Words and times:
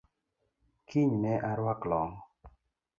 Kiny 0.87 1.13
ne 1.21 1.33
aruak 1.49 1.81
long’ 1.89 2.13